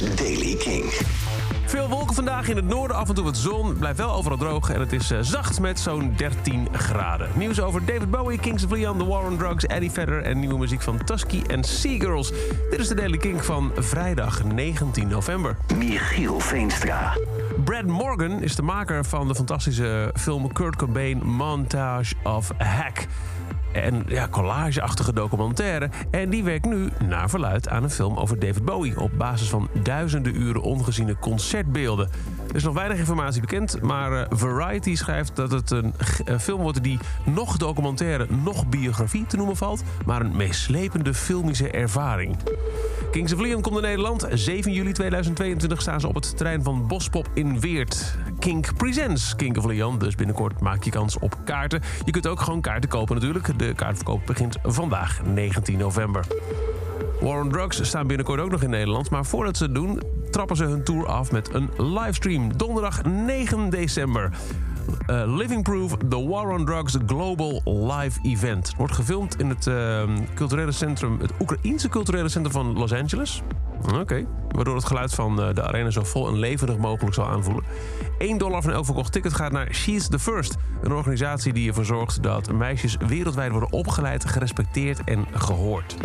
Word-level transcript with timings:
is 0.00 0.16
Daily 0.16 0.56
King. 0.56 0.84
Veel 1.66 1.88
wolken 1.88 2.14
vandaag 2.14 2.48
in 2.48 2.56
het 2.56 2.64
noorden, 2.64 2.96
af 2.96 3.08
en 3.08 3.14
toe 3.14 3.24
wat 3.24 3.36
zon. 3.36 3.78
Blijft 3.78 3.98
wel 3.98 4.12
overal 4.12 4.38
droog 4.38 4.70
en 4.70 4.80
het 4.80 4.92
is 4.92 5.12
uh, 5.12 5.18
zacht 5.20 5.60
met 5.60 5.80
zo'n 5.80 6.14
13 6.16 6.68
graden. 6.72 7.28
Nieuws 7.34 7.60
over 7.60 7.84
David 7.84 8.10
Bowie, 8.10 8.38
Kings 8.38 8.64
of 8.64 8.70
Leon, 8.70 8.98
The 8.98 9.06
War 9.06 9.24
on 9.24 9.36
Drugs, 9.36 9.66
Eddie 9.66 9.90
Vedder... 9.90 10.22
en 10.22 10.38
nieuwe 10.38 10.58
muziek 10.58 10.82
van 10.82 11.04
Tusky 11.04 11.42
en 11.46 11.64
Seagirls. 11.64 12.32
Dit 12.70 12.78
is 12.78 12.88
de 12.88 12.94
Daily 12.94 13.16
King 13.16 13.44
van 13.44 13.72
vrijdag 13.76 14.44
19 14.44 15.08
november. 15.08 15.56
Michiel 15.78 16.40
Veenstra. 16.40 17.16
Brad 17.62 17.86
Morgan 17.86 18.42
is 18.42 18.56
de 18.56 18.62
maker 18.62 19.04
van 19.04 19.28
de 19.28 19.34
fantastische 19.34 20.10
film 20.14 20.52
Kurt 20.52 20.76
Cobain 20.76 21.26
Montage 21.26 22.14
of 22.22 22.50
Hack 22.58 23.06
en 23.74 24.04
ja, 24.08 24.28
collageachtige 24.28 25.12
documentaire. 25.12 25.90
En 26.10 26.30
die 26.30 26.44
werkt 26.44 26.64
nu 26.64 26.88
naar 27.08 27.30
verluid 27.30 27.68
aan 27.68 27.82
een 27.82 27.90
film 27.90 28.16
over 28.16 28.38
David 28.38 28.64
Bowie... 28.64 29.00
op 29.00 29.10
basis 29.18 29.48
van 29.48 29.68
duizenden 29.82 30.40
uren 30.40 30.62
ongeziene 30.62 31.18
concertbeelden. 31.18 32.08
Er 32.48 32.54
is 32.54 32.64
nog 32.64 32.74
weinig 32.74 32.98
informatie 32.98 33.40
bekend, 33.40 33.82
maar 33.82 34.12
uh, 34.12 34.24
Variety 34.30 34.94
schrijft 34.94 35.36
dat 35.36 35.50
het 35.50 35.70
een, 35.70 35.94
een 36.24 36.40
film 36.40 36.60
wordt... 36.60 36.82
die 36.82 36.98
nog 37.24 37.56
documentaire, 37.56 38.26
nog 38.42 38.66
biografie 38.66 39.26
te 39.26 39.36
noemen 39.36 39.56
valt... 39.56 39.82
maar 40.06 40.20
een 40.20 40.36
meeslepende 40.36 41.14
filmische 41.14 41.70
ervaring. 41.70 42.36
Kings 43.14 43.32
of 43.32 43.40
Leon 43.40 43.62
komt 43.62 43.74
naar 43.74 43.82
Nederland. 43.82 44.26
7 44.32 44.72
juli 44.72 44.92
2022 44.92 45.80
staan 45.80 46.00
ze 46.00 46.08
op 46.08 46.14
het 46.14 46.36
terrein 46.36 46.62
van 46.62 46.86
Bospop 46.86 47.28
in 47.34 47.60
Weert. 47.60 48.14
Kink 48.38 48.76
Presents 48.76 49.36
King 49.36 49.58
of 49.58 49.64
Leon. 49.64 49.98
Dus 49.98 50.14
binnenkort 50.14 50.60
maak 50.60 50.82
je 50.82 50.90
kans 50.90 51.18
op 51.18 51.36
kaarten. 51.44 51.82
Je 52.04 52.10
kunt 52.10 52.26
ook 52.26 52.40
gewoon 52.40 52.60
kaarten 52.60 52.90
kopen 52.90 53.14
natuurlijk. 53.14 53.58
De 53.58 53.74
kaartverkoop 53.74 54.26
begint 54.26 54.56
vandaag, 54.62 55.20
19 55.24 55.78
november. 55.78 56.26
War 57.20 57.40
on 57.40 57.48
Drugs 57.48 57.84
staan 57.84 58.06
binnenkort 58.06 58.40
ook 58.40 58.50
nog 58.50 58.62
in 58.62 58.70
Nederland. 58.70 59.10
Maar 59.10 59.24
voordat 59.24 59.56
ze 59.56 59.64
het 59.64 59.74
doen, 59.74 60.02
trappen 60.30 60.56
ze 60.56 60.64
hun 60.64 60.84
tour 60.84 61.06
af 61.06 61.32
met 61.32 61.54
een 61.54 61.70
livestream. 61.76 62.56
Donderdag 62.56 63.04
9 63.04 63.70
december. 63.70 64.30
Uh, 65.10 65.36
Living 65.36 65.62
Proof, 65.62 65.96
The 66.08 66.26
War 66.26 66.50
on 66.50 66.64
Drugs 66.64 66.96
Global 67.06 67.62
Live 67.64 68.20
Event. 68.22 68.72
Wordt 68.76 68.94
gefilmd 68.94 69.40
in 69.40 69.48
het 69.48 69.66
uh, 69.66 70.02
culturele 70.34 70.72
centrum, 70.72 71.18
het 71.20 71.32
Oekraïense 71.40 71.88
culturele 71.88 72.28
centrum 72.28 72.52
van 72.52 72.78
Los 72.78 72.92
Angeles. 72.92 73.42
Oké. 73.92 74.26
Waardoor 74.48 74.74
het 74.74 74.84
geluid 74.84 75.14
van 75.14 75.40
uh, 75.40 75.54
de 75.54 75.62
arena 75.62 75.90
zo 75.90 76.04
vol 76.04 76.28
en 76.28 76.38
levendig 76.38 76.76
mogelijk 76.76 77.14
zal 77.14 77.26
aanvoelen. 77.26 77.64
1 78.18 78.38
dollar 78.38 78.62
van 78.62 78.72
elk 78.72 78.84
verkocht 78.84 79.12
ticket 79.12 79.34
gaat 79.34 79.52
naar 79.52 79.68
She's 79.72 80.08
the 80.08 80.18
First. 80.18 80.56
Een 80.82 80.92
organisatie 80.92 81.52
die 81.52 81.68
ervoor 81.68 81.84
zorgt 81.84 82.22
dat 82.22 82.52
meisjes 82.52 82.96
wereldwijd 83.06 83.50
worden 83.50 83.72
opgeleid, 83.72 84.24
gerespecteerd 84.24 85.04
en 85.04 85.26
gehoord. 85.32 85.96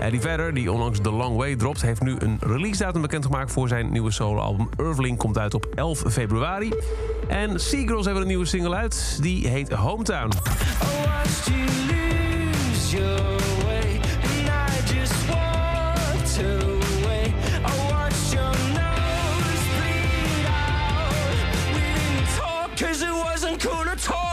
Eddie 0.00 0.20
Vedder, 0.20 0.54
die 0.54 0.72
onlangs 0.72 0.98
The 1.00 1.10
Long 1.10 1.36
Way 1.36 1.56
dropt... 1.56 1.82
heeft 1.82 2.02
nu 2.02 2.16
een 2.18 2.36
release 2.40 2.82
datum 2.82 3.00
bekendgemaakt 3.00 3.52
voor 3.52 3.68
zijn 3.68 3.92
nieuwe 3.92 4.10
soloalbum. 4.10 4.68
Irvling 4.76 5.18
komt 5.18 5.38
uit 5.38 5.54
op 5.54 5.66
11 5.74 6.02
februari. 6.08 6.72
En 7.28 7.60
Seagirls 7.60 8.04
hebben 8.04 8.22
een 8.22 8.28
nieuwe 8.28 8.44
single 8.44 8.74
uit. 8.74 9.18
Die 9.20 9.48
heet 9.48 9.72
Hometown. 9.72 10.32
Cause 22.76 23.02
it 23.02 23.10
wasn't 23.10 23.58
cool 23.60 23.84
to 23.84 24.25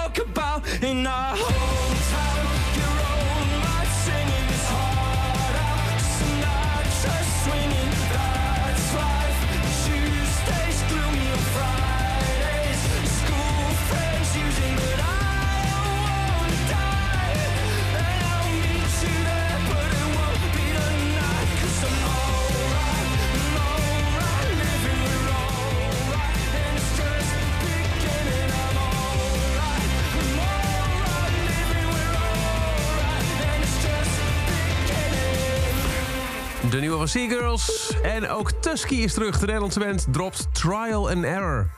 De 36.70 36.80
nieuwe 36.80 36.98
van 36.98 37.08
Seagirls. 37.08 37.94
En 38.02 38.30
ook 38.30 38.52
Tusky 38.52 38.96
is 38.96 39.14
terug. 39.14 39.40
De 39.40 39.46
Nederlandse 39.46 39.80
band 39.80 40.06
dropt 40.10 40.48
Trial 40.54 41.10
and 41.10 41.24
Error. 41.24 41.70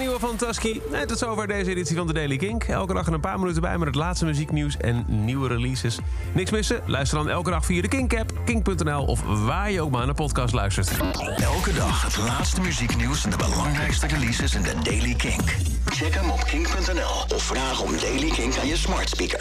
Nieuwe 0.00 0.18
van 0.18 0.36
Tusky. 0.36 0.80
En 0.92 1.06
tot 1.06 1.18
zover 1.18 1.46
deze 1.46 1.70
editie 1.70 1.96
van 1.96 2.06
de 2.06 2.12
Daily 2.12 2.36
Kink. 2.36 2.64
Elke 2.64 2.94
dag 2.94 3.06
een 3.06 3.20
paar 3.20 3.38
minuten 3.38 3.62
bij 3.62 3.78
met 3.78 3.86
het 3.86 3.96
laatste 3.96 4.24
muzieknieuws 4.24 4.76
en 4.76 5.04
nieuwe 5.08 5.48
releases. 5.48 5.98
Niks 6.32 6.50
missen? 6.50 6.80
Luister 6.86 7.18
dan 7.18 7.28
elke 7.28 7.50
dag 7.50 7.64
via 7.64 7.82
de 7.82 7.88
Kink-app, 7.88 8.32
kink.nl 8.44 9.04
of 9.04 9.22
waar 9.22 9.70
je 9.70 9.82
ook 9.82 9.90
maar 9.90 10.06
naar 10.06 10.14
podcast 10.14 10.54
luistert. 10.54 10.90
Elke 11.36 11.72
dag 11.72 12.02
het 12.02 12.16
laatste 12.16 12.60
muzieknieuws 12.60 13.24
en 13.24 13.30
de 13.30 13.36
belangrijkste 13.36 14.06
releases 14.06 14.54
in 14.54 14.62
de 14.62 14.74
Daily 14.82 15.14
King. 15.14 15.42
Check 15.84 16.14
hem 16.14 16.30
op 16.30 16.44
kink.nl 16.44 17.36
of 17.36 17.42
vraag 17.42 17.82
om 17.82 17.98
Daily 17.98 18.30
King 18.30 18.58
aan 18.58 18.66
je 18.66 18.76
smart 18.76 19.08
speaker. 19.08 19.38